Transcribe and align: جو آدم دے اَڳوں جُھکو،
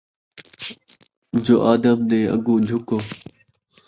جو 1.43 1.55
آدم 1.73 1.97
دے 2.09 2.19
اَڳوں 2.35 2.59
جُھکو، 2.67 2.97